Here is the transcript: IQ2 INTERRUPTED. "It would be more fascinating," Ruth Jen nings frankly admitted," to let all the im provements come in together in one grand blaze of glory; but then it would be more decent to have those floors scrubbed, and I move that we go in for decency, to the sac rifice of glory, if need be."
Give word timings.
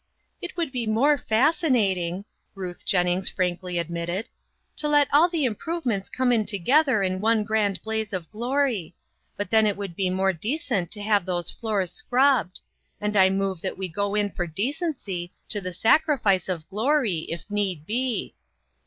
IQ2 0.01 0.05
INTERRUPTED. 0.05 0.39
"It 0.49 0.57
would 0.57 0.71
be 0.71 0.87
more 0.87 1.17
fascinating," 1.19 2.25
Ruth 2.55 2.83
Jen 2.83 3.05
nings 3.05 3.29
frankly 3.29 3.77
admitted," 3.77 4.29
to 4.77 4.87
let 4.87 5.07
all 5.13 5.29
the 5.29 5.45
im 5.45 5.53
provements 5.53 6.09
come 6.11 6.31
in 6.31 6.43
together 6.43 7.03
in 7.03 7.21
one 7.21 7.43
grand 7.43 7.79
blaze 7.83 8.11
of 8.11 8.27
glory; 8.31 8.95
but 9.37 9.51
then 9.51 9.67
it 9.67 9.77
would 9.77 9.95
be 9.95 10.09
more 10.09 10.33
decent 10.33 10.89
to 10.89 11.03
have 11.03 11.27
those 11.27 11.51
floors 11.51 11.91
scrubbed, 11.91 12.61
and 12.99 13.15
I 13.15 13.29
move 13.29 13.61
that 13.61 13.77
we 13.77 13.87
go 13.87 14.15
in 14.15 14.31
for 14.31 14.47
decency, 14.47 15.33
to 15.49 15.61
the 15.61 15.71
sac 15.71 16.07
rifice 16.07 16.49
of 16.49 16.67
glory, 16.67 17.27
if 17.29 17.45
need 17.47 17.85
be." 17.85 18.33